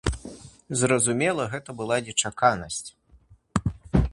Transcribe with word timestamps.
Зразумела, 0.83 1.45
гэта 1.51 1.69
была 1.81 1.95
нечаканасць. 2.07 2.83